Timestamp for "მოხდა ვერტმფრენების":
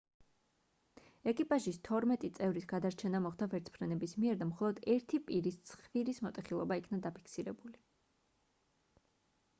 3.27-4.17